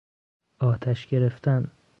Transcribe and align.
آتش 0.59 1.07
گرفتن 1.07 1.71